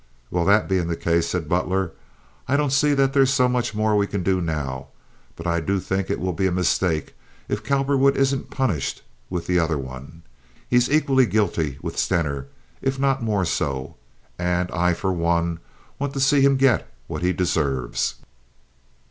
[0.31, 1.91] "Well, that bein' the case," said Butler,
[2.47, 4.87] "I don't see that there's so much more we can do now;
[5.35, 7.13] but I do think it will be a mistake
[7.47, 10.23] if Cowperwood isn't punished with the other one.
[10.67, 12.47] He's equally guilty with Stener,
[12.81, 13.95] if not more so,
[14.39, 15.59] and I for one
[15.99, 18.15] want to see him get what he deserves.